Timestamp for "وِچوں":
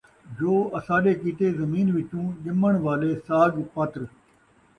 1.95-2.25